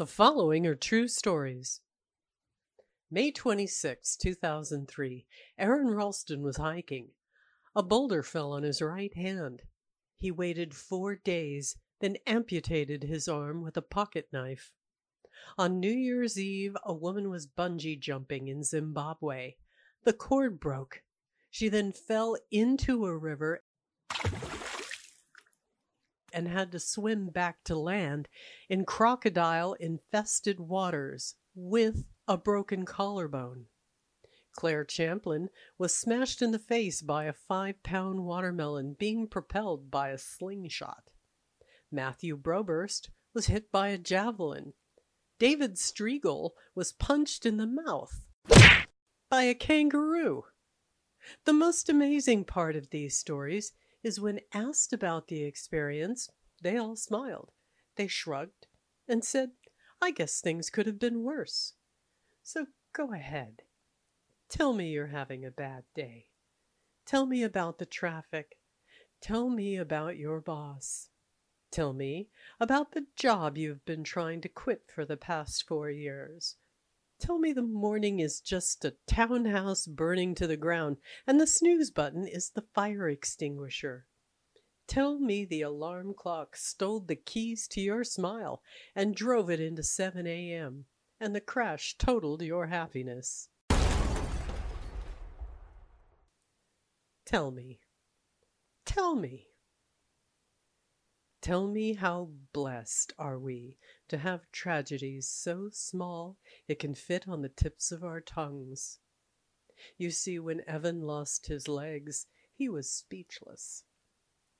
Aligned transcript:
The 0.00 0.06
following 0.06 0.66
are 0.66 0.74
true 0.74 1.08
stories. 1.08 1.82
May 3.10 3.30
26, 3.30 4.16
2003, 4.16 5.26
Aron 5.58 5.90
Ralston 5.90 6.40
was 6.40 6.56
hiking. 6.56 7.10
A 7.76 7.82
boulder 7.82 8.22
fell 8.22 8.52
on 8.52 8.62
his 8.62 8.80
right 8.80 9.14
hand. 9.14 9.60
He 10.16 10.30
waited 10.30 10.74
four 10.74 11.16
days, 11.16 11.76
then 12.00 12.16
amputated 12.26 13.02
his 13.02 13.28
arm 13.28 13.60
with 13.60 13.76
a 13.76 13.82
pocket 13.82 14.28
knife. 14.32 14.72
On 15.58 15.78
New 15.78 15.92
Year's 15.92 16.38
Eve, 16.38 16.78
a 16.82 16.94
woman 16.94 17.28
was 17.28 17.46
bungee 17.46 18.00
jumping 18.00 18.48
in 18.48 18.64
Zimbabwe. 18.64 19.56
The 20.04 20.14
cord 20.14 20.58
broke. 20.58 21.02
She 21.50 21.68
then 21.68 21.92
fell 21.92 22.38
into 22.50 23.04
a 23.04 23.14
river 23.14 23.64
and 26.32 26.48
had 26.48 26.72
to 26.72 26.80
swim 26.80 27.28
back 27.28 27.62
to 27.64 27.76
land 27.76 28.28
in 28.68 28.84
crocodile 28.84 29.74
infested 29.74 30.60
waters 30.60 31.34
with 31.54 32.04
a 32.28 32.36
broken 32.36 32.84
collarbone. 32.84 33.66
Claire 34.52 34.84
Champlin 34.84 35.48
was 35.78 35.94
smashed 35.94 36.42
in 36.42 36.50
the 36.50 36.58
face 36.58 37.02
by 37.02 37.24
a 37.24 37.32
five 37.32 37.82
pound 37.82 38.24
watermelon 38.24 38.94
being 38.94 39.26
propelled 39.26 39.90
by 39.90 40.10
a 40.10 40.18
slingshot. 40.18 41.10
Matthew 41.90 42.36
Broberst 42.36 43.10
was 43.32 43.46
hit 43.46 43.70
by 43.70 43.88
a 43.88 43.98
javelin. 43.98 44.72
David 45.38 45.78
Striegel 45.78 46.52
was 46.74 46.92
punched 46.92 47.46
in 47.46 47.56
the 47.56 47.66
mouth 47.66 48.26
by 49.30 49.44
a 49.44 49.54
kangaroo. 49.54 50.44
The 51.44 51.52
most 51.52 51.88
amazing 51.88 52.44
part 52.44 52.76
of 52.76 52.90
these 52.90 53.16
stories 53.16 53.72
is 54.02 54.20
when 54.20 54.40
asked 54.52 54.92
about 54.92 55.28
the 55.28 55.44
experience, 55.44 56.30
they 56.62 56.76
all 56.76 56.96
smiled. 56.96 57.50
They 57.96 58.06
shrugged 58.06 58.66
and 59.08 59.24
said, 59.24 59.50
I 60.00 60.10
guess 60.10 60.40
things 60.40 60.70
could 60.70 60.86
have 60.86 60.98
been 60.98 61.22
worse. 61.22 61.74
So 62.42 62.66
go 62.92 63.12
ahead. 63.12 63.62
Tell 64.48 64.72
me 64.72 64.90
you're 64.90 65.08
having 65.08 65.44
a 65.44 65.50
bad 65.50 65.84
day. 65.94 66.26
Tell 67.06 67.26
me 67.26 67.42
about 67.42 67.78
the 67.78 67.86
traffic. 67.86 68.56
Tell 69.20 69.50
me 69.50 69.76
about 69.76 70.16
your 70.16 70.40
boss. 70.40 71.08
Tell 71.70 71.92
me 71.92 72.28
about 72.58 72.92
the 72.92 73.06
job 73.16 73.56
you've 73.56 73.84
been 73.84 74.02
trying 74.02 74.40
to 74.40 74.48
quit 74.48 74.84
for 74.92 75.04
the 75.04 75.16
past 75.16 75.66
four 75.68 75.90
years. 75.90 76.56
Tell 77.20 77.38
me 77.38 77.52
the 77.52 77.60
morning 77.60 78.18
is 78.20 78.40
just 78.40 78.82
a 78.82 78.94
townhouse 79.06 79.86
burning 79.86 80.34
to 80.36 80.46
the 80.46 80.56
ground 80.56 80.96
and 81.26 81.38
the 81.38 81.46
snooze 81.46 81.90
button 81.90 82.26
is 82.26 82.48
the 82.48 82.64
fire 82.74 83.10
extinguisher. 83.10 84.06
Tell 84.88 85.18
me 85.18 85.44
the 85.44 85.60
alarm 85.60 86.14
clock 86.14 86.56
stole 86.56 87.00
the 87.00 87.16
keys 87.16 87.68
to 87.68 87.80
your 87.82 88.04
smile 88.04 88.62
and 88.96 89.14
drove 89.14 89.50
it 89.50 89.60
into 89.60 89.82
7 89.82 90.26
a.m. 90.26 90.86
and 91.20 91.34
the 91.34 91.42
crash 91.42 91.94
totaled 91.98 92.40
your 92.40 92.68
happiness. 92.68 93.50
Tell 97.26 97.50
me. 97.50 97.80
Tell 98.86 99.14
me. 99.14 99.49
Tell 101.40 101.66
me 101.66 101.94
how 101.94 102.30
blessed 102.52 103.14
are 103.18 103.38
we 103.38 103.78
to 104.08 104.18
have 104.18 104.52
tragedies 104.52 105.26
so 105.26 105.70
small 105.72 106.36
it 106.68 106.78
can 106.78 106.94
fit 106.94 107.26
on 107.26 107.40
the 107.40 107.48
tips 107.48 107.90
of 107.90 108.04
our 108.04 108.20
tongues. 108.20 108.98
You 109.96 110.10
see, 110.10 110.38
when 110.38 110.62
Evan 110.66 111.00
lost 111.00 111.46
his 111.46 111.66
legs, 111.66 112.26
he 112.54 112.68
was 112.68 112.90
speechless. 112.90 113.84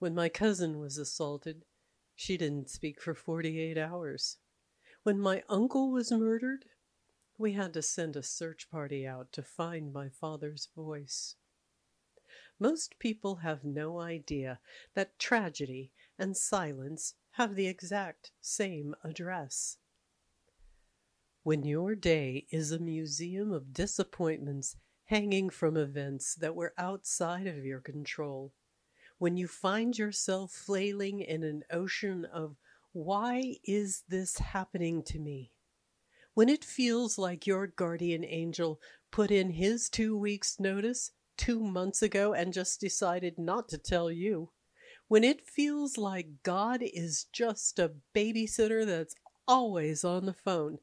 When 0.00 0.16
my 0.16 0.28
cousin 0.28 0.80
was 0.80 0.98
assaulted, 0.98 1.64
she 2.16 2.36
didn't 2.36 2.70
speak 2.70 3.00
for 3.00 3.14
48 3.14 3.78
hours. 3.78 4.38
When 5.04 5.20
my 5.20 5.44
uncle 5.48 5.92
was 5.92 6.10
murdered, 6.10 6.64
we 7.38 7.52
had 7.52 7.72
to 7.74 7.82
send 7.82 8.16
a 8.16 8.22
search 8.22 8.68
party 8.68 9.06
out 9.06 9.30
to 9.32 9.42
find 9.42 9.92
my 9.92 10.08
father's 10.08 10.68
voice. 10.74 11.36
Most 12.58 12.98
people 12.98 13.36
have 13.36 13.64
no 13.64 14.00
idea 14.00 14.58
that 14.94 15.18
tragedy 15.18 15.92
and 16.18 16.36
silence 16.36 17.14
have 17.32 17.54
the 17.54 17.66
exact 17.66 18.30
same 18.40 18.94
address. 19.02 19.78
When 21.42 21.64
your 21.64 21.94
day 21.94 22.46
is 22.50 22.72
a 22.72 22.78
museum 22.78 23.52
of 23.52 23.74
disappointments 23.74 24.76
hanging 25.06 25.50
from 25.50 25.76
events 25.76 26.34
that 26.36 26.54
were 26.54 26.72
outside 26.78 27.46
of 27.46 27.64
your 27.64 27.80
control, 27.80 28.52
when 29.18 29.36
you 29.36 29.46
find 29.46 29.96
yourself 29.96 30.52
flailing 30.52 31.20
in 31.20 31.42
an 31.42 31.64
ocean 31.70 32.24
of 32.24 32.56
why 32.92 33.56
is 33.64 34.04
this 34.08 34.38
happening 34.38 35.02
to 35.02 35.18
me? 35.18 35.52
When 36.34 36.48
it 36.48 36.64
feels 36.64 37.18
like 37.18 37.46
your 37.46 37.66
guardian 37.66 38.24
angel 38.24 38.80
put 39.10 39.30
in 39.30 39.50
his 39.50 39.88
two 39.88 40.16
weeks' 40.16 40.58
notice 40.58 41.10
two 41.36 41.60
months 41.60 42.02
ago 42.02 42.32
and 42.32 42.52
just 42.52 42.80
decided 42.80 43.38
not 43.38 43.68
to 43.68 43.78
tell 43.78 44.10
you. 44.10 44.50
When 45.14 45.22
it 45.22 45.46
feels 45.46 45.96
like 45.96 46.42
God 46.42 46.80
is 46.82 47.26
just 47.32 47.78
a 47.78 47.92
babysitter 48.16 48.84
that's 48.84 49.14
always 49.46 50.02
on 50.02 50.26
the 50.26 50.32
phone. 50.32 50.78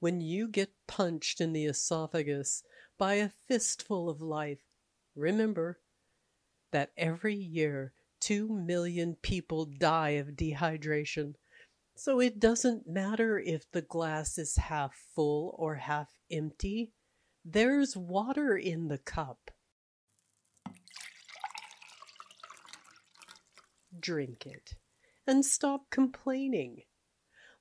When 0.00 0.22
you 0.22 0.48
get 0.48 0.72
punched 0.86 1.38
in 1.38 1.52
the 1.52 1.66
esophagus 1.66 2.62
by 2.96 3.16
a 3.16 3.32
fistful 3.46 4.08
of 4.08 4.22
life, 4.22 4.62
remember 5.14 5.78
that 6.72 6.92
every 6.96 7.34
year 7.34 7.92
two 8.18 8.48
million 8.48 9.14
people 9.20 9.66
die 9.66 10.16
of 10.16 10.28
dehydration. 10.28 11.34
So 11.96 12.20
it 12.20 12.40
doesn't 12.40 12.88
matter 12.88 13.38
if 13.38 13.70
the 13.70 13.82
glass 13.82 14.38
is 14.38 14.56
half 14.56 14.94
full 15.14 15.54
or 15.58 15.74
half 15.74 16.08
empty. 16.30 16.94
There's 17.44 17.94
water 17.94 18.56
in 18.56 18.88
the 18.88 18.96
cup. 18.96 19.50
Drink 23.98 24.46
it 24.46 24.74
and 25.26 25.44
stop 25.44 25.90
complaining. 25.90 26.82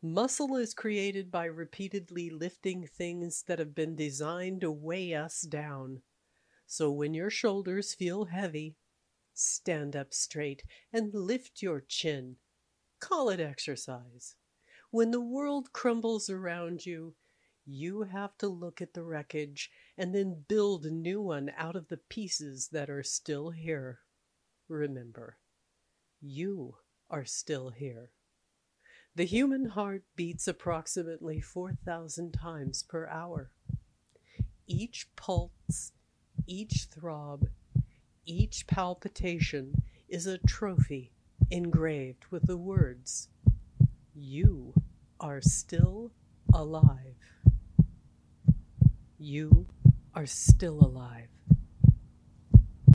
Muscle 0.01 0.55
is 0.55 0.73
created 0.73 1.31
by 1.31 1.45
repeatedly 1.45 2.29
lifting 2.29 2.87
things 2.87 3.43
that 3.47 3.59
have 3.59 3.73
been 3.73 3.95
designed 3.95 4.61
to 4.61 4.71
weigh 4.71 5.13
us 5.13 5.41
down. 5.41 6.01
So 6.65 6.91
when 6.91 7.13
your 7.13 7.29
shoulders 7.29 7.93
feel 7.93 8.25
heavy, 8.25 8.75
stand 9.33 9.95
up 9.95 10.13
straight 10.13 10.63
and 10.93 11.13
lift 11.13 11.61
your 11.61 11.81
chin. 11.81 12.37
Call 12.99 13.29
it 13.29 13.39
exercise. 13.39 14.35
When 14.91 15.11
the 15.11 15.21
world 15.21 15.73
crumbles 15.73 16.29
around 16.29 16.85
you, 16.85 17.15
you 17.65 18.03
have 18.03 18.37
to 18.37 18.47
look 18.47 18.81
at 18.81 18.93
the 18.93 19.03
wreckage 19.03 19.69
and 19.97 20.15
then 20.15 20.45
build 20.47 20.85
a 20.85 20.91
new 20.91 21.21
one 21.21 21.51
out 21.57 21.75
of 21.75 21.89
the 21.89 21.97
pieces 22.09 22.69
that 22.71 22.89
are 22.89 23.03
still 23.03 23.49
here. 23.49 23.99
Remember, 24.69 25.37
you 26.21 26.75
are 27.09 27.25
still 27.25 27.69
here. 27.69 28.11
The 29.15 29.25
human 29.25 29.69
heart 29.69 30.03
beats 30.15 30.47
approximately 30.47 31.41
4,000 31.41 32.33
times 32.33 32.83
per 32.83 33.07
hour. 33.07 33.51
Each 34.67 35.07
pulse, 35.15 35.93
each 36.45 36.87
throb, 36.91 37.45
each 38.25 38.67
palpitation 38.67 39.83
is 40.09 40.27
a 40.27 40.37
trophy 40.37 41.13
engraved 41.49 42.25
with 42.29 42.47
the 42.47 42.57
words, 42.57 43.29
You 44.13 44.73
are 45.19 45.41
still 45.41 46.11
alive. 46.53 47.15
You 49.17 49.67
are 50.13 50.25
still 50.25 50.79
alive. 50.83 51.29